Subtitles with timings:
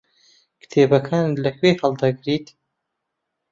[0.61, 2.47] کتێبەکانت لەکوێ هەڵدەگریت؟